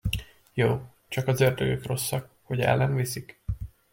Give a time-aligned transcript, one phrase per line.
[0.53, 3.43] Jó, csak az ördögök rosszak, hogy el nem viszik.